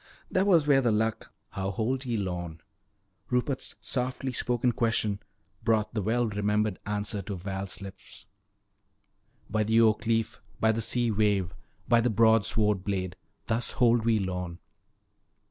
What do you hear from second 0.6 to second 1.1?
where the